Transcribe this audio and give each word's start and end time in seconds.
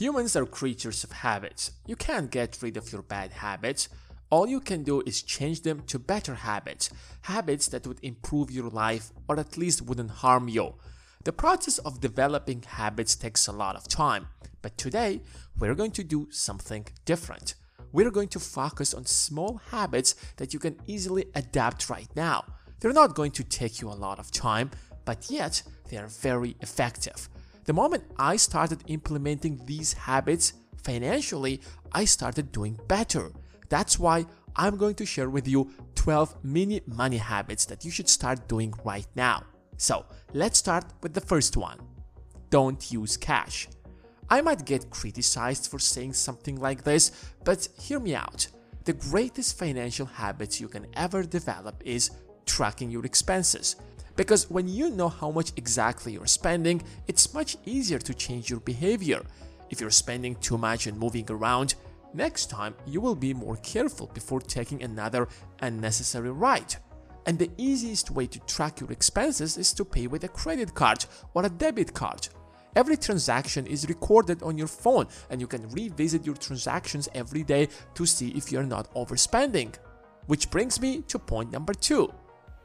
Humans 0.00 0.34
are 0.34 0.46
creatures 0.46 1.04
of 1.04 1.12
habits. 1.12 1.72
You 1.86 1.94
can't 1.94 2.30
get 2.30 2.56
rid 2.62 2.78
of 2.78 2.90
your 2.90 3.02
bad 3.02 3.32
habits. 3.32 3.90
All 4.30 4.48
you 4.48 4.58
can 4.58 4.82
do 4.82 5.02
is 5.04 5.20
change 5.20 5.60
them 5.60 5.82
to 5.88 5.98
better 5.98 6.36
habits, 6.36 6.88
habits 7.20 7.68
that 7.68 7.86
would 7.86 7.98
improve 8.02 8.50
your 8.50 8.70
life 8.70 9.12
or 9.28 9.38
at 9.38 9.58
least 9.58 9.82
wouldn't 9.82 10.22
harm 10.22 10.48
you. 10.48 10.76
The 11.24 11.34
process 11.34 11.76
of 11.76 12.00
developing 12.00 12.62
habits 12.62 13.14
takes 13.14 13.46
a 13.46 13.52
lot 13.52 13.76
of 13.76 13.88
time, 13.88 14.28
but 14.62 14.78
today 14.78 15.20
we're 15.58 15.74
going 15.74 15.90
to 15.90 16.02
do 16.02 16.28
something 16.30 16.86
different. 17.04 17.52
We're 17.92 18.10
going 18.10 18.28
to 18.28 18.40
focus 18.40 18.94
on 18.94 19.04
small 19.04 19.60
habits 19.70 20.14
that 20.38 20.54
you 20.54 20.60
can 20.60 20.80
easily 20.86 21.26
adapt 21.34 21.90
right 21.90 22.08
now. 22.16 22.46
They're 22.80 22.94
not 22.94 23.14
going 23.14 23.32
to 23.32 23.44
take 23.44 23.82
you 23.82 23.90
a 23.90 24.00
lot 24.06 24.18
of 24.18 24.30
time, 24.30 24.70
but 25.04 25.30
yet 25.30 25.62
they 25.90 25.98
are 25.98 26.06
very 26.06 26.56
effective. 26.62 27.28
The 27.70 27.74
moment 27.74 28.02
I 28.18 28.34
started 28.34 28.82
implementing 28.88 29.60
these 29.64 29.92
habits 29.92 30.54
financially, 30.82 31.60
I 31.92 32.04
started 32.04 32.50
doing 32.50 32.76
better. 32.88 33.30
That's 33.68 33.96
why 33.96 34.26
I'm 34.56 34.76
going 34.76 34.96
to 34.96 35.06
share 35.06 35.30
with 35.30 35.46
you 35.46 35.70
12 35.94 36.42
mini 36.42 36.80
money 36.88 37.18
habits 37.18 37.64
that 37.66 37.84
you 37.84 37.92
should 37.92 38.08
start 38.08 38.48
doing 38.48 38.74
right 38.84 39.06
now. 39.14 39.44
So, 39.76 40.04
let's 40.32 40.58
start 40.58 40.84
with 41.00 41.14
the 41.14 41.20
first 41.20 41.56
one. 41.56 41.78
Don't 42.50 42.90
use 42.90 43.16
cash. 43.16 43.68
I 44.28 44.40
might 44.40 44.64
get 44.64 44.90
criticized 44.90 45.70
for 45.70 45.78
saying 45.78 46.14
something 46.14 46.56
like 46.56 46.82
this, 46.82 47.12
but 47.44 47.68
hear 47.80 48.00
me 48.00 48.16
out. 48.16 48.48
The 48.82 48.94
greatest 48.94 49.56
financial 49.56 50.06
habits 50.06 50.60
you 50.60 50.66
can 50.66 50.88
ever 50.94 51.22
develop 51.22 51.80
is 51.84 52.10
tracking 52.46 52.90
your 52.90 53.06
expenses. 53.06 53.76
Because 54.16 54.50
when 54.50 54.68
you 54.68 54.90
know 54.90 55.08
how 55.08 55.30
much 55.30 55.52
exactly 55.56 56.12
you're 56.12 56.26
spending, 56.26 56.82
it's 57.06 57.34
much 57.34 57.56
easier 57.64 57.98
to 57.98 58.14
change 58.14 58.50
your 58.50 58.60
behavior. 58.60 59.22
If 59.70 59.80
you're 59.80 59.90
spending 59.90 60.34
too 60.36 60.58
much 60.58 60.86
and 60.86 60.98
moving 60.98 61.26
around, 61.30 61.74
next 62.12 62.50
time 62.50 62.74
you 62.86 63.00
will 63.00 63.14
be 63.14 63.32
more 63.32 63.56
careful 63.56 64.10
before 64.12 64.40
taking 64.40 64.82
another 64.82 65.28
unnecessary 65.60 66.30
ride. 66.30 66.74
And 67.26 67.38
the 67.38 67.50
easiest 67.56 68.10
way 68.10 68.26
to 68.26 68.40
track 68.40 68.80
your 68.80 68.90
expenses 68.90 69.56
is 69.56 69.72
to 69.74 69.84
pay 69.84 70.06
with 70.06 70.24
a 70.24 70.28
credit 70.28 70.74
card 70.74 71.04
or 71.34 71.44
a 71.44 71.50
debit 71.50 71.94
card. 71.94 72.28
Every 72.76 72.96
transaction 72.96 73.66
is 73.66 73.88
recorded 73.88 74.42
on 74.42 74.56
your 74.56 74.68
phone 74.68 75.06
and 75.28 75.40
you 75.40 75.46
can 75.46 75.68
revisit 75.70 76.24
your 76.24 76.36
transactions 76.36 77.08
every 77.14 77.42
day 77.42 77.68
to 77.94 78.06
see 78.06 78.28
if 78.30 78.52
you're 78.52 78.62
not 78.62 78.92
overspending. 78.94 79.74
Which 80.26 80.50
brings 80.50 80.80
me 80.80 81.02
to 81.08 81.18
point 81.18 81.50
number 81.50 81.74
2. 81.74 82.12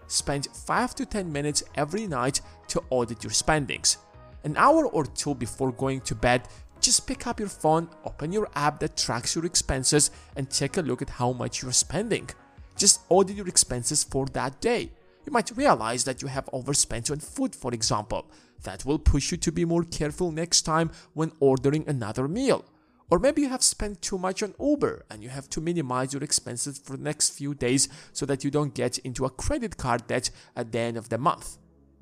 Spend 0.08 0.48
5 0.48 0.96
to 0.96 1.06
10 1.06 1.32
minutes 1.32 1.64
every 1.76 2.08
night 2.08 2.42
to 2.68 2.84
audit 2.90 3.24
your 3.24 3.32
spendings. 3.32 3.98
An 4.44 4.56
hour 4.58 4.86
or 4.88 5.06
two 5.06 5.34
before 5.34 5.72
going 5.72 6.02
to 6.02 6.16
bed, 6.16 6.48
just 6.80 7.08
pick 7.08 7.26
up 7.26 7.40
your 7.40 7.50
phone, 7.50 7.90
open 8.06 8.32
your 8.32 8.48
app 8.56 8.80
that 8.80 8.98
tracks 8.98 9.36
your 9.36 9.46
expenses, 9.46 10.12
and 10.36 10.50
take 10.50 10.78
a 10.78 10.82
look 10.82 11.02
at 11.02 11.10
how 11.10 11.32
much 11.32 11.62
you're 11.62 11.72
spending. 11.72 12.30
Just 12.78 13.02
audit 13.10 13.36
your 13.36 13.48
expenses 13.48 14.04
for 14.04 14.26
that 14.28 14.62
day. 14.62 14.92
You 15.26 15.32
might 15.32 15.58
realize 15.58 16.04
that 16.04 16.22
you 16.22 16.28
have 16.28 16.50
overspent 16.54 17.10
on 17.10 17.20
food, 17.20 17.56
for 17.56 17.74
example. 17.74 18.30
That 18.64 18.86
will 18.86 19.00
push 19.00 19.32
you 19.32 19.38
to 19.38 19.52
be 19.52 19.66
more 19.66 19.84
careful 19.84 20.32
next 20.32 20.62
time 20.62 20.92
when 21.14 21.32
ordering 21.40 21.88
another 21.88 22.28
meal. 22.28 22.66
Or 23.10 23.20
maybe 23.20 23.44
you 23.44 23.50
have 23.50 23.62
spent 23.62 24.02
too 24.02 24.18
much 24.18 24.42
on 24.42 24.56
Uber 24.60 25.06
and 25.12 25.22
you 25.22 25.30
have 25.30 25.48
to 25.50 25.62
minimize 25.62 26.14
your 26.14 26.24
expenses 26.24 26.80
for 26.80 26.98
the 26.98 27.04
next 27.04 27.32
few 27.32 27.54
days 27.54 27.88
so 28.14 28.26
that 28.26 28.44
you 28.44 28.50
don't 28.50 28.74
get 28.74 28.98
into 29.00 29.26
a 29.26 29.30
credit 29.30 29.78
card 29.78 30.08
debt 30.08 30.32
at 30.56 30.72
the 30.72 30.80
end 30.80 30.98
of 30.98 31.10
the 31.10 31.18
month. 31.18 31.58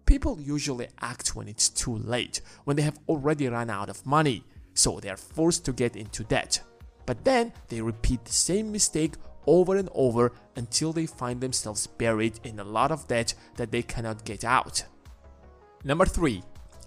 People 0.05 0.39
usually 0.39 0.87
act 1.01 1.35
when 1.35 1.47
it's 1.47 1.69
too 1.69 1.95
late, 1.95 2.41
when 2.63 2.77
they 2.77 2.83
have 2.83 2.99
already 3.09 3.47
run 3.47 3.69
out 3.69 3.89
of 3.89 4.05
money, 4.05 4.43
so 4.73 4.99
they 4.99 5.09
are 5.09 5.17
forced 5.17 5.65
to 5.65 5.73
get 5.73 5.95
into 5.95 6.23
debt. 6.23 6.61
But 7.05 7.25
then 7.25 7.53
they 7.67 7.81
repeat 7.81 8.23
the 8.23 8.33
same 8.33 8.71
mistake 8.71 9.13
over 9.45 9.75
and 9.75 9.89
over 9.93 10.31
until 10.55 10.93
they 10.93 11.05
find 11.05 11.41
themselves 11.41 11.85
buried 11.85 12.39
in 12.43 12.59
a 12.59 12.63
lot 12.63 12.91
of 12.91 13.07
debt 13.07 13.33
that 13.57 13.71
they 13.71 13.81
cannot 13.81 14.23
get 14.23 14.45
out. 14.45 14.85
Number 15.83 16.05
3. 16.05 16.41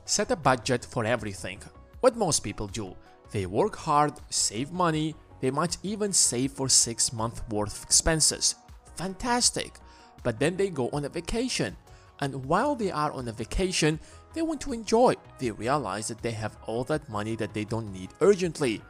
Set 0.06 0.30
a 0.30 0.36
budget 0.36 0.84
for 0.84 1.04
everything. 1.04 1.60
What 2.00 2.16
most 2.16 2.40
people 2.40 2.68
do 2.68 2.94
they 3.36 3.44
work 3.44 3.76
hard, 3.76 4.14
save 4.30 4.72
money, 4.72 5.14
they 5.42 5.50
might 5.50 5.76
even 5.82 6.10
save 6.10 6.52
for 6.52 6.70
6 6.70 7.12
months 7.12 7.42
worth 7.50 7.76
of 7.76 7.82
expenses. 7.82 8.54
Fantastic! 8.96 9.74
But 10.22 10.40
then 10.40 10.56
they 10.56 10.70
go 10.70 10.88
on 10.88 11.04
a 11.04 11.10
vacation. 11.10 11.76
And 12.20 12.46
while 12.46 12.74
they 12.74 12.90
are 12.90 13.12
on 13.12 13.28
a 13.28 13.32
vacation, 13.32 14.00
they 14.32 14.40
want 14.40 14.62
to 14.62 14.72
enjoy. 14.72 15.16
They 15.38 15.50
realize 15.50 16.08
that 16.08 16.22
they 16.22 16.30
have 16.30 16.56
all 16.66 16.82
that 16.84 17.10
money 17.10 17.36
that 17.36 17.52
they 17.52 17.64
don't 17.64 17.92
need 17.92 18.08
urgently. 18.22 18.80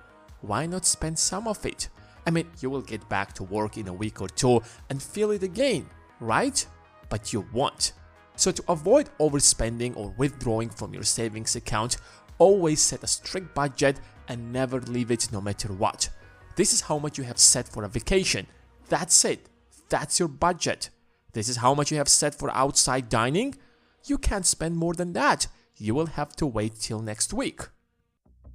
Why 0.42 0.64
not 0.66 0.86
spend 0.86 1.18
some 1.18 1.48
of 1.48 1.66
it? 1.66 1.88
I 2.24 2.30
mean, 2.30 2.46
you 2.60 2.70
will 2.70 2.82
get 2.82 3.08
back 3.08 3.32
to 3.32 3.42
work 3.42 3.76
in 3.76 3.88
a 3.88 3.92
week 3.92 4.22
or 4.22 4.28
two 4.28 4.62
and 4.88 5.02
feel 5.02 5.32
it 5.32 5.42
again, 5.42 5.86
right? 6.20 6.64
But 7.08 7.32
you 7.32 7.44
won't. 7.52 7.94
So, 8.36 8.52
to 8.52 8.62
avoid 8.68 9.10
overspending 9.18 9.96
or 9.96 10.14
withdrawing 10.16 10.70
from 10.70 10.94
your 10.94 11.02
savings 11.02 11.56
account, 11.56 11.96
always 12.38 12.80
set 12.80 13.02
a 13.02 13.06
strict 13.08 13.52
budget 13.52 13.98
and 14.28 14.52
never 14.52 14.80
leave 14.80 15.10
it 15.10 15.32
no 15.32 15.40
matter 15.40 15.72
what. 15.72 16.08
This 16.56 16.72
is 16.72 16.82
how 16.82 16.98
much 16.98 17.18
you 17.18 17.24
have 17.24 17.38
set 17.38 17.68
for 17.68 17.84
a 17.84 17.88
vacation. 17.88 18.46
That's 18.88 19.24
it. 19.24 19.48
That's 19.88 20.18
your 20.18 20.28
budget. 20.28 20.90
This 21.32 21.48
is 21.48 21.58
how 21.58 21.74
much 21.74 21.90
you 21.90 21.98
have 21.98 22.08
set 22.08 22.34
for 22.34 22.50
outside 22.50 23.08
dining. 23.08 23.56
You 24.04 24.18
can't 24.18 24.46
spend 24.46 24.76
more 24.76 24.94
than 24.94 25.12
that. 25.12 25.48
You 25.76 25.94
will 25.94 26.06
have 26.06 26.34
to 26.36 26.46
wait 26.46 26.80
till 26.80 27.00
next 27.02 27.34
week. 27.34 27.60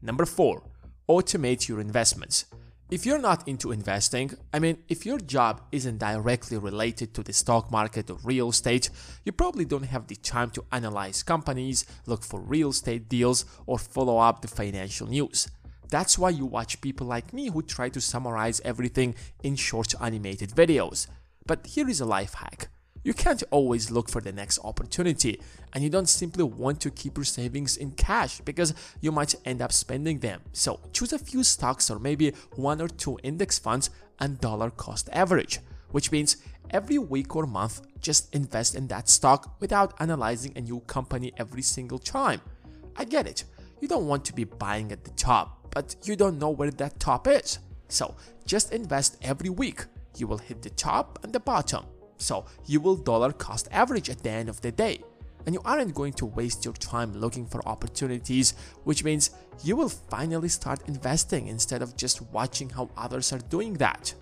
Number 0.01 0.25
4. 0.25 0.63
Automate 1.07 1.67
your 1.67 1.79
investments. 1.79 2.45
If 2.89 3.05
you're 3.05 3.19
not 3.19 3.47
into 3.47 3.71
investing, 3.71 4.31
I 4.51 4.59
mean, 4.59 4.79
if 4.89 5.05
your 5.05 5.17
job 5.17 5.61
isn't 5.71 5.99
directly 5.99 6.57
related 6.57 7.13
to 7.13 7.23
the 7.23 7.31
stock 7.31 7.71
market 7.71 8.09
or 8.09 8.17
real 8.23 8.49
estate, 8.49 8.89
you 9.23 9.31
probably 9.31 9.63
don't 9.63 9.83
have 9.83 10.07
the 10.07 10.15
time 10.15 10.49
to 10.51 10.65
analyze 10.73 11.23
companies, 11.23 11.85
look 12.05 12.23
for 12.23 12.41
real 12.41 12.71
estate 12.71 13.07
deals, 13.07 13.45
or 13.65 13.79
follow 13.79 14.17
up 14.17 14.41
the 14.41 14.49
financial 14.49 15.07
news. 15.07 15.47
That's 15.91 16.17
why 16.17 16.29
you 16.29 16.45
watch 16.45 16.79
people 16.79 17.05
like 17.05 17.33
me 17.33 17.49
who 17.49 17.61
try 17.61 17.89
to 17.89 17.99
summarize 17.99 18.61
everything 18.61 19.13
in 19.43 19.57
short 19.57 19.93
animated 20.01 20.51
videos. 20.51 21.07
But 21.45 21.67
here 21.67 21.89
is 21.89 21.99
a 21.99 22.05
life 22.05 22.33
hack. 22.35 22.69
You 23.03 23.13
can't 23.13 23.43
always 23.51 23.91
look 23.91 24.09
for 24.09 24.21
the 24.21 24.31
next 24.31 24.59
opportunity, 24.63 25.41
and 25.73 25.83
you 25.83 25.89
don't 25.89 26.07
simply 26.07 26.43
want 26.45 26.79
to 26.81 26.91
keep 26.91 27.17
your 27.17 27.25
savings 27.25 27.75
in 27.75 27.91
cash 27.91 28.39
because 28.41 28.73
you 29.01 29.11
might 29.11 29.35
end 29.43 29.61
up 29.61 29.73
spending 29.73 30.19
them. 30.19 30.39
So 30.53 30.79
choose 30.93 31.11
a 31.11 31.19
few 31.19 31.43
stocks 31.43 31.91
or 31.91 31.99
maybe 31.99 32.31
one 32.55 32.79
or 32.79 32.87
two 32.87 33.19
index 33.21 33.59
funds 33.59 33.89
and 34.19 34.39
dollar 34.39 34.69
cost 34.69 35.09
average, 35.11 35.59
which 35.89 36.11
means 36.11 36.37
every 36.69 36.99
week 36.99 37.35
or 37.35 37.45
month 37.45 37.81
just 37.99 38.33
invest 38.33 38.75
in 38.75 38.87
that 38.87 39.09
stock 39.09 39.59
without 39.59 39.93
analyzing 39.99 40.53
a 40.55 40.61
new 40.61 40.79
company 40.81 41.33
every 41.37 41.63
single 41.63 41.99
time. 41.99 42.39
I 42.95 43.03
get 43.03 43.27
it. 43.27 43.43
You 43.81 43.87
don't 43.87 44.07
want 44.07 44.23
to 44.25 44.33
be 44.33 44.43
buying 44.43 44.91
at 44.91 45.03
the 45.03 45.11
top, 45.11 45.67
but 45.71 45.95
you 46.03 46.15
don't 46.15 46.39
know 46.39 46.51
where 46.51 46.69
that 46.71 46.99
top 46.99 47.27
is. 47.27 47.59
So 47.89 48.15
just 48.45 48.71
invest 48.71 49.17
every 49.21 49.49
week. 49.49 49.85
You 50.17 50.27
will 50.27 50.37
hit 50.37 50.61
the 50.61 50.69
top 50.69 51.19
and 51.23 51.33
the 51.33 51.39
bottom. 51.39 51.85
So 52.17 52.45
you 52.67 52.79
will 52.79 52.95
dollar 52.95 53.33
cost 53.33 53.67
average 53.71 54.09
at 54.09 54.21
the 54.21 54.29
end 54.29 54.49
of 54.49 54.61
the 54.61 54.71
day. 54.71 55.03
And 55.47 55.55
you 55.55 55.61
aren't 55.65 55.95
going 55.95 56.13
to 56.13 56.27
waste 56.27 56.63
your 56.63 56.75
time 56.75 57.13
looking 57.13 57.47
for 57.47 57.67
opportunities, 57.67 58.53
which 58.83 59.03
means 59.03 59.31
you 59.63 59.75
will 59.75 59.89
finally 59.89 60.49
start 60.49 60.87
investing 60.87 61.47
instead 61.47 61.81
of 61.81 61.97
just 61.97 62.21
watching 62.31 62.69
how 62.69 62.91
others 62.95 63.33
are 63.33 63.39
doing 63.39 63.73
that. 63.75 64.13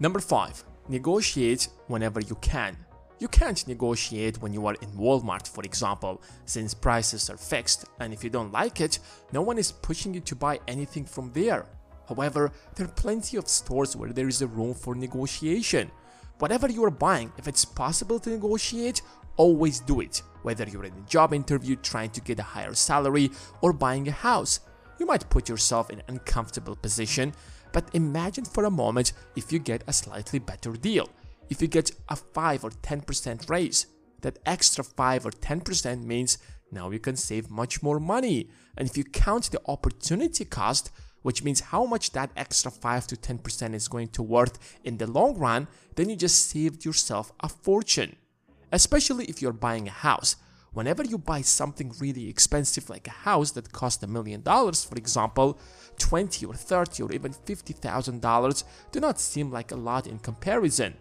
Number 0.00 0.18
5. 0.18 0.64
Negotiate 0.88 1.68
whenever 1.86 2.20
you 2.20 2.34
can. 2.36 2.76
You 3.20 3.26
can't 3.26 3.66
negotiate 3.66 4.40
when 4.40 4.52
you 4.52 4.66
are 4.66 4.76
in 4.80 4.90
Walmart, 4.90 5.48
for 5.48 5.64
example, 5.64 6.22
since 6.44 6.72
prices 6.72 7.28
are 7.28 7.36
fixed, 7.36 7.84
and 7.98 8.12
if 8.12 8.22
you 8.22 8.30
don't 8.30 8.52
like 8.52 8.80
it, 8.80 9.00
no 9.32 9.42
one 9.42 9.58
is 9.58 9.72
pushing 9.72 10.14
you 10.14 10.20
to 10.20 10.36
buy 10.36 10.60
anything 10.68 11.04
from 11.04 11.32
there. 11.32 11.66
However, 12.08 12.52
there 12.76 12.86
are 12.86 12.90
plenty 12.90 13.36
of 13.36 13.48
stores 13.48 13.96
where 13.96 14.12
there 14.12 14.28
is 14.28 14.40
a 14.40 14.46
room 14.46 14.72
for 14.72 14.94
negotiation. 14.94 15.90
Whatever 16.38 16.70
you 16.70 16.84
are 16.84 16.90
buying, 16.90 17.32
if 17.38 17.48
it's 17.48 17.64
possible 17.64 18.20
to 18.20 18.30
negotiate, 18.30 19.02
always 19.36 19.80
do 19.80 20.00
it. 20.00 20.22
Whether 20.42 20.64
you're 20.68 20.84
in 20.84 20.92
a 20.92 21.10
job 21.10 21.34
interview 21.34 21.74
trying 21.74 22.10
to 22.10 22.20
get 22.20 22.38
a 22.38 22.44
higher 22.44 22.74
salary 22.74 23.32
or 23.62 23.72
buying 23.72 24.06
a 24.06 24.12
house, 24.12 24.60
you 25.00 25.06
might 25.06 25.28
put 25.28 25.48
yourself 25.48 25.90
in 25.90 25.98
an 25.98 26.04
uncomfortable 26.06 26.76
position, 26.76 27.34
but 27.72 27.92
imagine 27.94 28.44
for 28.44 28.64
a 28.64 28.70
moment 28.70 29.12
if 29.34 29.52
you 29.52 29.58
get 29.58 29.82
a 29.88 29.92
slightly 29.92 30.38
better 30.38 30.72
deal. 30.72 31.08
If 31.50 31.62
you 31.62 31.68
get 31.68 31.92
a 32.08 32.16
5 32.16 32.64
or 32.64 32.70
10% 32.70 33.48
raise, 33.48 33.86
that 34.20 34.38
extra 34.44 34.84
5 34.84 35.26
or 35.26 35.30
10% 35.30 36.04
means 36.04 36.38
now 36.70 36.90
you 36.90 36.98
can 36.98 37.16
save 37.16 37.50
much 37.50 37.82
more 37.82 37.98
money. 37.98 38.50
And 38.76 38.88
if 38.88 38.96
you 38.96 39.04
count 39.04 39.50
the 39.50 39.60
opportunity 39.66 40.44
cost, 40.44 40.90
which 41.22 41.42
means 41.42 41.60
how 41.60 41.84
much 41.84 42.12
that 42.12 42.30
extra 42.36 42.70
5 42.70 43.06
to 43.08 43.16
10% 43.16 43.74
is 43.74 43.88
going 43.88 44.08
to 44.08 44.22
worth 44.22 44.58
in 44.84 44.98
the 44.98 45.06
long 45.06 45.36
run, 45.38 45.68
then 45.96 46.10
you 46.10 46.16
just 46.16 46.50
saved 46.50 46.84
yourself 46.84 47.32
a 47.40 47.48
fortune. 47.48 48.16
Especially 48.70 49.24
if 49.26 49.40
you're 49.40 49.52
buying 49.52 49.88
a 49.88 49.92
house. 49.92 50.36
Whenever 50.72 51.02
you 51.02 51.16
buy 51.16 51.40
something 51.40 51.94
really 51.98 52.28
expensive 52.28 52.90
like 52.90 53.08
a 53.08 53.22
house 53.28 53.52
that 53.52 53.72
cost 53.72 54.02
a 54.02 54.06
million 54.06 54.42
dollars, 54.42 54.84
for 54.84 54.96
example, 54.96 55.58
20 55.98 56.44
or 56.44 56.54
30 56.54 57.02
or 57.02 57.12
even 57.12 57.32
$50,000 57.32 58.64
do 58.92 59.00
not 59.00 59.18
seem 59.18 59.50
like 59.50 59.72
a 59.72 59.76
lot 59.76 60.06
in 60.06 60.18
comparison. 60.18 60.94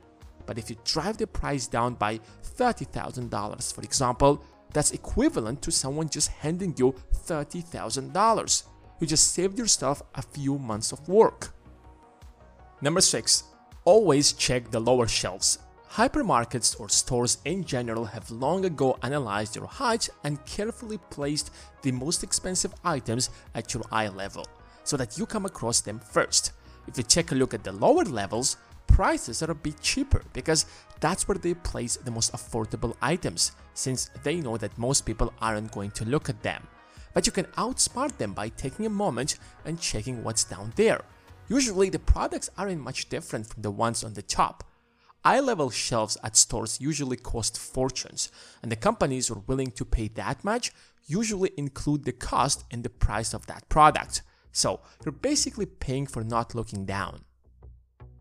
But 0.48 0.58
if 0.58 0.72
you 0.72 0.78
drive 0.84 1.18
the 1.18 1.28
price 1.28 1.68
down 1.68 1.94
by 1.94 2.20
$30,000, 2.58 3.74
for 3.76 3.82
example, 3.84 4.44
that's 4.74 4.92
equivalent 4.92 5.62
to 5.62 5.72
someone 5.72 6.10
just 6.10 6.30
handing 6.30 6.74
you 6.78 6.96
$30,000. 7.28 8.64
You 9.00 9.08
just 9.08 9.34
saved 9.34 9.60
yourself 9.60 10.02
a 10.16 10.24
few 10.24 10.58
months 10.58 10.92
of 10.92 11.08
work. 11.08 11.54
Number 12.82 13.02
6. 13.02 13.44
Always 13.86 14.34
check 14.34 14.72
the 14.72 14.80
lower 14.80 15.08
shelves. 15.08 15.60
Hypermarkets 15.92 16.80
or 16.80 16.90
stores 16.90 17.38
in 17.46 17.64
general 17.64 18.06
have 18.06 18.30
long 18.30 18.66
ago 18.66 18.98
analyzed 19.04 19.56
your 19.56 19.68
height 19.68 20.10
and 20.24 20.44
carefully 20.46 21.00
placed 21.10 21.52
the 21.82 21.92
most 21.92 22.24
expensive 22.24 22.74
items 22.84 23.30
at 23.56 23.74
your 23.74 23.84
eye 23.92 24.10
level 24.10 24.46
so 24.84 24.98
that 24.98 25.18
you 25.18 25.26
come 25.26 25.46
across 25.46 25.82
them 25.82 26.00
first. 26.00 26.52
If 26.88 26.98
you 26.98 27.04
take 27.04 27.32
a 27.32 27.36
look 27.36 27.54
at 27.54 27.64
the 27.64 27.72
lower 27.72 28.04
levels, 28.04 28.58
prices 28.88 29.44
are 29.44 29.52
a 29.52 29.56
bit 29.56 29.80
cheaper 29.82 30.24
because 30.34 30.66
that's 31.00 31.28
where 31.28 31.38
they 31.38 31.54
place 31.54 31.98
the 31.98 32.12
most 32.12 32.34
affordable 32.34 32.96
items 33.02 33.52
since 33.74 34.10
they 34.24 34.38
know 34.38 34.58
that 34.58 34.78
most 34.78 35.06
people 35.06 35.34
aren't 35.42 35.72
going 35.72 35.92
to 35.92 36.06
look 36.06 36.30
at 36.30 36.42
them. 36.42 36.68
But 37.14 37.26
you 37.26 37.32
can 37.32 37.46
outsmart 37.58 38.18
them 38.18 38.34
by 38.34 38.50
taking 38.50 38.86
a 38.86 38.90
moment 38.90 39.38
and 39.66 39.80
checking 39.80 40.24
what's 40.24 40.44
down 40.44 40.74
there. 40.76 41.02
Usually 41.50 41.90
the 41.90 42.00
products 42.00 42.50
aren't 42.58 42.82
much 42.82 43.10
different 43.10 43.48
from 43.48 43.62
the 43.62 43.72
ones 43.72 44.04
on 44.04 44.14
the 44.14 44.22
top. 44.22 44.64
Eye-level 45.24 45.72
shelves 45.72 46.18
at 46.24 46.38
stores 46.38 46.80
usually 46.80 47.18
cost 47.18 47.58
fortunes, 47.58 48.32
and 48.62 48.72
the 48.72 48.76
companies 48.76 49.28
who 49.28 49.36
are 49.36 49.44
willing 49.48 49.72
to 49.72 49.86
pay 49.86 50.08
that 50.10 50.44
much 50.44 50.72
usually 51.06 51.52
include 51.58 52.06
the 52.06 52.12
cost 52.12 52.66
in 52.70 52.82
the 52.82 52.90
price 52.90 53.34
of 53.34 53.46
that 53.48 53.68
product. 53.70 54.22
So 54.52 54.80
you're 55.04 55.12
basically 55.12 55.66
paying 55.66 56.08
for 56.08 56.24
not 56.24 56.56
looking 56.56 56.86
down. 56.86 57.22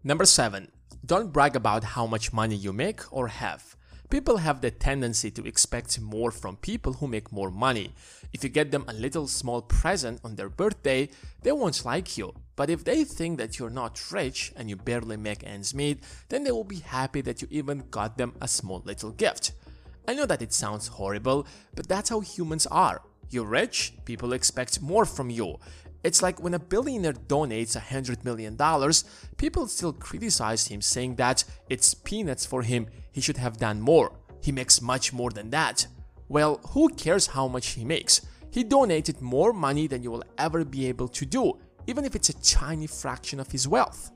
Number 0.06 0.24
7. 0.24 0.70
Don't 1.04 1.32
brag 1.32 1.56
about 1.56 1.82
how 1.82 2.06
much 2.06 2.32
money 2.32 2.54
you 2.54 2.72
make 2.72 3.12
or 3.12 3.26
have. 3.26 3.74
People 4.08 4.36
have 4.36 4.60
the 4.60 4.70
tendency 4.70 5.32
to 5.32 5.44
expect 5.44 6.00
more 6.00 6.30
from 6.30 6.58
people 6.58 6.92
who 6.92 7.08
make 7.08 7.32
more 7.32 7.50
money. 7.50 7.92
If 8.32 8.44
you 8.44 8.48
get 8.48 8.70
them 8.70 8.84
a 8.86 8.92
little 8.92 9.26
small 9.26 9.62
present 9.62 10.20
on 10.22 10.36
their 10.36 10.48
birthday, 10.48 11.08
they 11.42 11.50
won't 11.50 11.84
like 11.84 12.16
you. 12.16 12.34
But 12.54 12.70
if 12.70 12.84
they 12.84 13.02
think 13.02 13.38
that 13.38 13.58
you're 13.58 13.68
not 13.68 14.12
rich 14.12 14.52
and 14.54 14.70
you 14.70 14.76
barely 14.76 15.16
make 15.16 15.42
ends 15.42 15.74
meet, 15.74 16.04
then 16.28 16.44
they 16.44 16.52
will 16.52 16.62
be 16.62 16.86
happy 16.86 17.20
that 17.22 17.42
you 17.42 17.48
even 17.50 17.82
got 17.90 18.16
them 18.16 18.34
a 18.40 18.46
small 18.46 18.82
little 18.84 19.10
gift. 19.10 19.54
I 20.06 20.14
know 20.14 20.26
that 20.26 20.40
it 20.40 20.52
sounds 20.52 20.86
horrible, 20.86 21.48
but 21.74 21.88
that's 21.88 22.10
how 22.10 22.20
humans 22.20 22.68
are. 22.68 23.02
You're 23.28 23.44
rich, 23.44 23.92
people 24.04 24.32
expect 24.32 24.80
more 24.80 25.04
from 25.04 25.30
you. 25.30 25.58
It's 26.04 26.22
like 26.22 26.42
when 26.42 26.54
a 26.54 26.58
billionaire 26.58 27.12
donates 27.12 27.74
a 27.76 27.80
hundred 27.80 28.24
million 28.24 28.56
dollars, 28.56 29.04
people 29.36 29.66
still 29.66 29.92
criticize 29.92 30.68
him 30.68 30.80
saying 30.80 31.16
that 31.16 31.44
it's 31.68 31.94
peanuts 31.94 32.46
for 32.46 32.62
him, 32.62 32.86
he 33.12 33.20
should 33.20 33.38
have 33.38 33.56
done 33.56 33.80
more. 33.80 34.12
He 34.42 34.52
makes 34.52 34.80
much 34.80 35.12
more 35.12 35.30
than 35.30 35.50
that. 35.50 35.86
Well, 36.28 36.60
who 36.70 36.88
cares 36.90 37.28
how 37.28 37.48
much 37.48 37.68
he 37.68 37.84
makes? 37.84 38.20
He 38.50 38.64
donated 38.64 39.20
more 39.20 39.52
money 39.52 39.86
than 39.86 40.02
you 40.02 40.10
will 40.10 40.24
ever 40.38 40.64
be 40.64 40.86
able 40.86 41.08
to 41.08 41.26
do, 41.26 41.58
even 41.86 42.04
if 42.04 42.14
it's 42.14 42.28
a 42.28 42.42
tiny 42.42 42.86
fraction 42.86 43.40
of 43.40 43.50
his 43.50 43.68
wealth. 43.68 44.10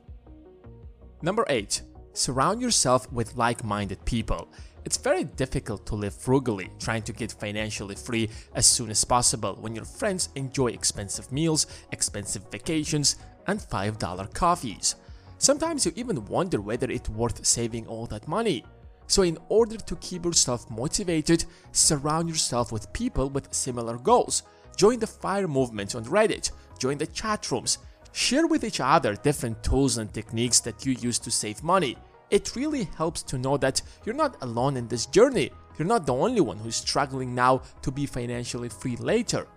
Number 1.21 1.45
8. 1.47 1.81
Surround 2.13 2.61
yourself 2.61 3.11
with 3.11 3.35
like-minded 3.35 4.03
people. 4.05 4.49
It's 4.83 4.97
very 4.97 5.23
difficult 5.23 5.85
to 5.85 5.95
live 5.95 6.13
frugally, 6.13 6.69
trying 6.79 7.03
to 7.03 7.13
get 7.13 7.31
financially 7.31 7.95
free 7.95 8.29
as 8.55 8.65
soon 8.65 8.89
as 8.89 9.03
possible 9.03 9.57
when 9.59 9.75
your 9.75 9.85
friends 9.85 10.29
enjoy 10.35 10.67
expensive 10.67 11.31
meals, 11.31 11.67
expensive 11.91 12.49
vacations, 12.51 13.17
and 13.47 13.59
$5 13.59 14.33
coffees. 14.33 14.95
Sometimes 15.37 15.85
you 15.85 15.91
even 15.95 16.25
wonder 16.25 16.61
whether 16.61 16.89
it's 16.89 17.09
worth 17.09 17.45
saving 17.45 17.87
all 17.87 18.05
that 18.07 18.27
money. 18.27 18.63
So 19.07 19.23
in 19.23 19.37
order 19.49 19.77
to 19.77 19.95
keep 19.97 20.25
yourself 20.25 20.69
motivated, 20.69 21.45
surround 21.71 22.29
yourself 22.29 22.71
with 22.71 22.93
people 22.93 23.29
with 23.29 23.53
similar 23.53 23.97
goals. 23.97 24.43
Join 24.77 24.99
the 24.99 25.07
FIRE 25.07 25.47
movement 25.47 25.95
on 25.95 26.05
Reddit, 26.05 26.51
join 26.79 26.97
the 26.97 27.07
chat 27.07 27.51
rooms, 27.51 27.79
share 28.13 28.47
with 28.47 28.63
each 28.63 28.79
other 28.79 29.15
different 29.15 29.61
tools 29.63 29.97
and 29.97 30.13
techniques 30.13 30.59
that 30.61 30.85
you 30.85 30.93
use 30.93 31.19
to 31.19 31.31
save 31.31 31.61
money, 31.61 31.97
it 32.31 32.55
really 32.55 32.85
helps 32.95 33.21
to 33.23 33.37
know 33.37 33.57
that 33.57 33.81
you're 34.05 34.15
not 34.15 34.41
alone 34.41 34.77
in 34.77 34.87
this 34.87 35.05
journey. 35.05 35.51
You're 35.77 35.87
not 35.87 36.05
the 36.05 36.13
only 36.13 36.41
one 36.41 36.57
who's 36.57 36.77
struggling 36.77 37.35
now 37.35 37.61
to 37.81 37.91
be 37.91 38.05
financially 38.05 38.69
free 38.69 38.95
later. 38.95 39.47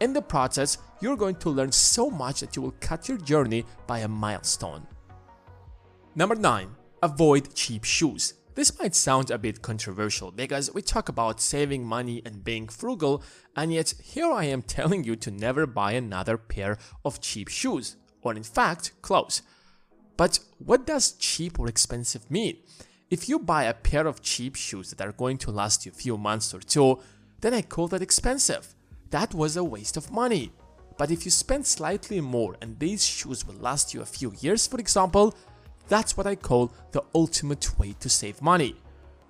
In 0.00 0.12
the 0.12 0.22
process, 0.22 0.78
you're 1.00 1.16
going 1.16 1.36
to 1.36 1.50
learn 1.50 1.72
so 1.72 2.10
much 2.10 2.40
that 2.40 2.56
you 2.56 2.62
will 2.62 2.74
cut 2.80 3.08
your 3.08 3.18
journey 3.18 3.64
by 3.86 4.00
a 4.00 4.08
milestone. 4.08 4.86
Number 6.14 6.34
9. 6.34 6.68
Avoid 7.02 7.54
cheap 7.54 7.84
shoes. 7.84 8.34
This 8.54 8.78
might 8.78 8.94
sound 8.94 9.30
a 9.30 9.38
bit 9.38 9.62
controversial 9.62 10.30
because 10.30 10.72
we 10.72 10.80
talk 10.80 11.08
about 11.08 11.40
saving 11.40 11.84
money 11.84 12.22
and 12.24 12.44
being 12.44 12.68
frugal, 12.68 13.22
and 13.56 13.72
yet 13.72 13.94
here 14.00 14.30
I 14.30 14.44
am 14.44 14.62
telling 14.76 15.02
you 15.02 15.16
to 15.16 15.30
never 15.32 15.66
buy 15.66 15.92
another 15.92 16.38
pair 16.38 16.78
of 17.04 17.20
cheap 17.20 17.48
shoes, 17.48 17.96
or 18.22 18.34
in 18.34 18.44
fact, 18.44 18.92
clothes. 19.02 19.42
But 20.16 20.38
what 20.58 20.86
does 20.86 21.12
cheap 21.12 21.58
or 21.58 21.68
expensive 21.68 22.30
mean? 22.30 22.58
If 23.10 23.28
you 23.28 23.38
buy 23.38 23.64
a 23.64 23.74
pair 23.74 24.06
of 24.06 24.22
cheap 24.22 24.56
shoes 24.56 24.90
that 24.90 25.06
are 25.06 25.12
going 25.12 25.38
to 25.38 25.50
last 25.50 25.84
you 25.84 25.92
a 25.92 25.94
few 25.94 26.16
months 26.16 26.54
or 26.54 26.60
two, 26.60 27.00
then 27.40 27.54
I 27.54 27.62
call 27.62 27.88
that 27.88 28.02
expensive. 28.02 28.74
That 29.10 29.34
was 29.34 29.56
a 29.56 29.64
waste 29.64 29.96
of 29.96 30.10
money. 30.10 30.52
But 30.96 31.10
if 31.10 31.24
you 31.24 31.30
spend 31.30 31.66
slightly 31.66 32.20
more 32.20 32.56
and 32.60 32.78
these 32.78 33.04
shoes 33.04 33.46
will 33.46 33.56
last 33.56 33.92
you 33.92 34.00
a 34.00 34.06
few 34.06 34.32
years, 34.40 34.66
for 34.66 34.78
example, 34.78 35.34
that's 35.88 36.16
what 36.16 36.26
I 36.26 36.36
call 36.36 36.72
the 36.92 37.04
ultimate 37.14 37.78
way 37.78 37.94
to 38.00 38.08
save 38.08 38.40
money. 38.40 38.76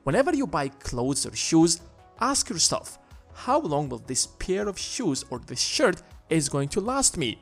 Whenever 0.04 0.34
you 0.34 0.46
buy 0.46 0.68
clothes 0.68 1.26
or 1.26 1.34
shoes, 1.34 1.80
ask 2.20 2.50
yourself, 2.50 2.98
how 3.32 3.58
long 3.60 3.88
will 3.88 3.98
this 3.98 4.26
pair 4.26 4.68
of 4.68 4.78
shoes 4.78 5.24
or 5.30 5.38
this 5.40 5.60
shirt 5.60 6.02
is 6.28 6.48
going 6.48 6.68
to 6.68 6.80
last 6.80 7.16
me? 7.16 7.40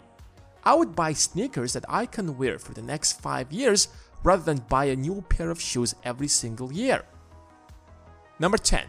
I 0.65 0.75
would 0.75 0.95
buy 0.95 1.13
sneakers 1.13 1.73
that 1.73 1.85
I 1.89 2.07
can 2.07 2.39
wear 2.39 2.59
for 2.59 2.73
the 2.73 2.83
next 2.83 3.21
5 3.21 3.53
years 3.53 3.89
rather 4.23 4.43
than 4.43 4.65
buy 4.69 4.87
a 4.87 4.97
new 4.97 5.23
pair 5.29 5.51
of 5.51 5.61
shoes 5.61 5.95
every 6.05 6.29
single 6.29 6.73
year. 6.73 7.05
Number 8.39 8.59
10. 8.59 8.85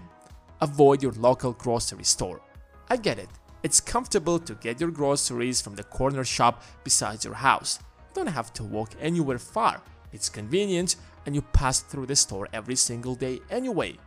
Avoid 0.62 1.02
your 1.02 1.14
local 1.14 1.54
grocery 1.54 2.04
store. 2.04 2.42
I 2.90 2.98
get 2.98 3.18
it, 3.18 3.30
it's 3.64 3.80
comfortable 3.80 4.40
to 4.40 4.56
get 4.56 4.80
your 4.80 4.92
groceries 4.92 5.62
from 5.62 5.76
the 5.76 5.84
corner 5.84 6.24
shop 6.24 6.64
beside 6.84 7.24
your 7.24 7.34
house. 7.34 7.80
You 7.82 8.24
don't 8.24 8.34
have 8.34 8.54
to 8.54 8.64
walk 8.64 8.92
anywhere 9.00 9.40
far, 9.40 9.82
it's 10.12 10.30
convenient 10.30 10.96
and 11.26 11.34
you 11.34 11.42
pass 11.42 11.80
through 11.80 12.06
the 12.06 12.16
store 12.16 12.48
every 12.54 12.76
single 12.76 13.16
day 13.16 13.40
anyway. 13.50 13.98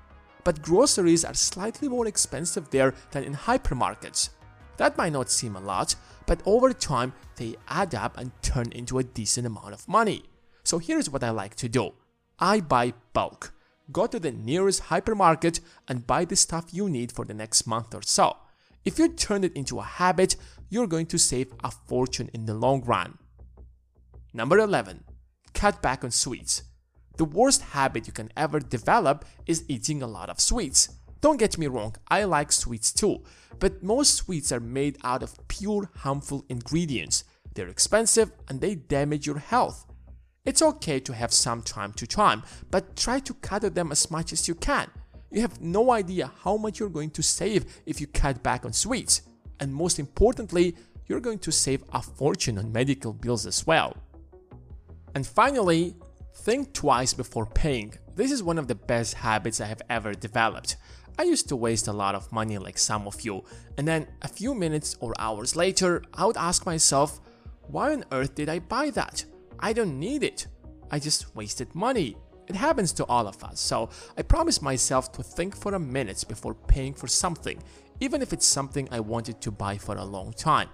But 0.44 0.62
groceries 0.62 1.24
are 1.24 1.34
slightly 1.34 1.88
more 1.88 2.06
expensive 2.06 2.70
there 2.70 2.94
than 3.10 3.24
in 3.24 3.34
hypermarkets. 3.34 4.28
That 4.76 4.96
might 4.96 5.12
not 5.12 5.30
seem 5.30 5.56
a 5.56 5.60
lot, 5.60 5.96
but 6.26 6.42
over 6.44 6.72
time 6.72 7.12
they 7.36 7.56
add 7.68 7.94
up 7.94 8.18
and 8.18 8.30
turn 8.42 8.72
into 8.72 8.98
a 8.98 9.04
decent 9.04 9.46
amount 9.46 9.72
of 9.72 9.88
money. 9.88 10.24
So 10.64 10.78
here's 10.78 11.08
what 11.08 11.22
I 11.22 11.30
like 11.30 11.54
to 11.56 11.68
do. 11.68 11.92
I 12.38 12.60
buy 12.60 12.94
bulk. 13.12 13.52
Go 13.92 14.06
to 14.06 14.18
the 14.18 14.32
nearest 14.32 14.84
hypermarket 14.84 15.60
and 15.86 16.06
buy 16.06 16.24
the 16.24 16.36
stuff 16.36 16.66
you 16.72 16.90
need 16.90 17.12
for 17.12 17.24
the 17.24 17.34
next 17.34 17.66
month 17.66 17.94
or 17.94 18.02
so. 18.02 18.36
If 18.84 18.98
you 18.98 19.08
turn 19.08 19.44
it 19.44 19.52
into 19.54 19.78
a 19.78 19.84
habit, 19.84 20.36
you're 20.68 20.86
going 20.86 21.06
to 21.06 21.18
save 21.18 21.52
a 21.62 21.70
fortune 21.70 22.30
in 22.34 22.46
the 22.46 22.54
long 22.54 22.82
run. 22.82 23.18
Number 24.34 24.58
11. 24.58 25.04
Cut 25.54 25.80
back 25.80 26.04
on 26.04 26.10
sweets. 26.10 26.62
The 27.16 27.24
worst 27.24 27.62
habit 27.62 28.06
you 28.06 28.12
can 28.12 28.30
ever 28.36 28.60
develop 28.60 29.24
is 29.46 29.64
eating 29.68 30.02
a 30.02 30.06
lot 30.06 30.28
of 30.28 30.40
sweets. 30.40 30.90
Don't 31.20 31.38
get 31.38 31.58
me 31.58 31.66
wrong, 31.66 31.94
I 32.08 32.24
like 32.24 32.52
sweets 32.52 32.92
too, 32.92 33.22
but 33.58 33.82
most 33.82 34.14
sweets 34.14 34.52
are 34.52 34.60
made 34.60 34.98
out 35.02 35.22
of 35.22 35.36
pure 35.48 35.90
harmful 35.96 36.44
ingredients. 36.48 37.24
They're 37.54 37.68
expensive 37.68 38.32
and 38.48 38.60
they 38.60 38.74
damage 38.74 39.26
your 39.26 39.38
health. 39.38 39.86
It's 40.44 40.62
okay 40.62 41.00
to 41.00 41.14
have 41.14 41.32
some 41.32 41.62
time 41.62 41.92
to 41.94 42.06
time, 42.06 42.42
but 42.70 42.96
try 42.96 43.18
to 43.20 43.34
cut 43.34 43.74
them 43.74 43.90
as 43.90 44.10
much 44.10 44.32
as 44.32 44.46
you 44.46 44.54
can. 44.54 44.90
You 45.30 45.40
have 45.40 45.60
no 45.60 45.90
idea 45.90 46.30
how 46.44 46.56
much 46.56 46.78
you're 46.78 46.88
going 46.88 47.10
to 47.10 47.22
save 47.22 47.82
if 47.84 48.00
you 48.00 48.06
cut 48.06 48.42
back 48.42 48.64
on 48.64 48.72
sweets. 48.72 49.22
And 49.58 49.74
most 49.74 49.98
importantly, 49.98 50.76
you're 51.06 51.20
going 51.20 51.40
to 51.40 51.50
save 51.50 51.82
a 51.92 52.00
fortune 52.00 52.58
on 52.58 52.72
medical 52.72 53.12
bills 53.12 53.46
as 53.46 53.66
well. 53.66 53.96
And 55.14 55.26
finally, 55.26 55.96
think 56.34 56.72
twice 56.72 57.12
before 57.12 57.46
paying. 57.46 57.94
This 58.14 58.30
is 58.30 58.42
one 58.42 58.58
of 58.58 58.68
the 58.68 58.74
best 58.74 59.14
habits 59.14 59.60
I 59.60 59.66
have 59.66 59.82
ever 59.90 60.14
developed. 60.14 60.76
I 61.18 61.22
used 61.22 61.48
to 61.48 61.56
waste 61.56 61.88
a 61.88 61.92
lot 61.92 62.14
of 62.14 62.30
money 62.30 62.58
like 62.58 62.78
some 62.78 63.06
of 63.06 63.22
you, 63.22 63.44
and 63.78 63.88
then 63.88 64.06
a 64.22 64.28
few 64.28 64.54
minutes 64.54 64.96
or 65.00 65.14
hours 65.18 65.56
later, 65.56 66.02
I 66.12 66.26
would 66.26 66.36
ask 66.36 66.66
myself, 66.66 67.20
why 67.68 67.92
on 67.92 68.04
earth 68.12 68.34
did 68.34 68.48
I 68.48 68.58
buy 68.58 68.90
that? 68.90 69.24
I 69.58 69.72
don't 69.72 69.98
need 69.98 70.22
it. 70.22 70.46
I 70.90 70.98
just 70.98 71.34
wasted 71.34 71.74
money. 71.74 72.16
It 72.48 72.54
happens 72.54 72.92
to 72.92 73.06
all 73.06 73.26
of 73.26 73.42
us, 73.42 73.60
so 73.60 73.88
I 74.16 74.22
promise 74.22 74.62
myself 74.62 75.10
to 75.12 75.22
think 75.22 75.56
for 75.56 75.74
a 75.74 75.80
minute 75.80 76.24
before 76.28 76.54
paying 76.54 76.94
for 76.94 77.08
something, 77.08 77.60
even 77.98 78.22
if 78.22 78.32
it's 78.32 78.46
something 78.46 78.88
I 78.92 79.00
wanted 79.00 79.40
to 79.40 79.50
buy 79.50 79.78
for 79.78 79.96
a 79.96 80.04
long 80.04 80.32
time. 80.32 80.68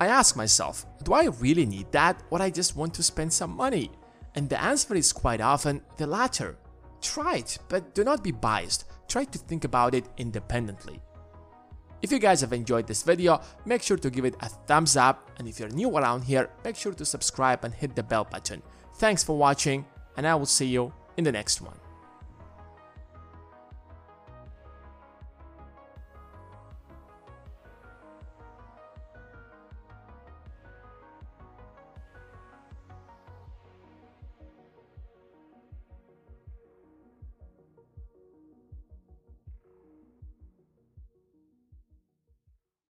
I 0.00 0.08
ask 0.08 0.34
myself, 0.36 0.84
do 1.04 1.12
I 1.12 1.26
really 1.26 1.66
need 1.66 1.92
that 1.92 2.20
or 2.30 2.42
I 2.42 2.50
just 2.50 2.76
want 2.76 2.94
to 2.94 3.02
spend 3.02 3.32
some 3.32 3.54
money? 3.54 3.92
And 4.34 4.48
the 4.48 4.60
answer 4.60 4.94
is 4.96 5.12
quite 5.12 5.40
often 5.40 5.82
the 5.96 6.06
latter. 6.06 6.56
Try 7.00 7.36
it, 7.36 7.58
but 7.68 7.94
do 7.94 8.02
not 8.02 8.24
be 8.24 8.32
biased. 8.32 8.84
Try 9.08 9.24
to 9.24 9.38
think 9.38 9.64
about 9.64 9.94
it 9.94 10.06
independently. 10.16 11.00
If 12.02 12.10
you 12.10 12.18
guys 12.18 12.40
have 12.40 12.52
enjoyed 12.52 12.86
this 12.86 13.02
video, 13.04 13.40
make 13.64 13.82
sure 13.82 13.96
to 13.96 14.10
give 14.10 14.24
it 14.24 14.34
a 14.40 14.48
thumbs 14.48 14.96
up 14.96 15.30
and 15.38 15.46
if 15.46 15.60
you're 15.60 15.68
new 15.68 15.96
around 15.96 16.22
here, 16.22 16.50
make 16.64 16.76
sure 16.76 16.92
to 16.94 17.04
subscribe 17.04 17.64
and 17.64 17.72
hit 17.72 17.94
the 17.94 18.02
bell 18.02 18.24
button. 18.24 18.62
Thanks 18.96 19.22
for 19.22 19.36
watching 19.36 19.84
and 20.16 20.26
I 20.26 20.34
will 20.34 20.46
see 20.46 20.66
you 20.66 20.92
in 21.16 21.24
the 21.24 21.32
next 21.32 21.60
one. 21.60 21.81